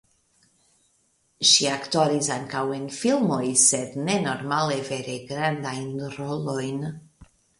[1.49, 6.83] Ŝi aktoris ankaŭ en filmoj sed ne normale vere grandajn rolojn.